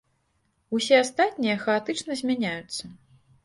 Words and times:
Усе 0.77 0.95
астатнія 1.03 1.59
хаатычна 1.67 2.21
змяняюцца. 2.25 2.95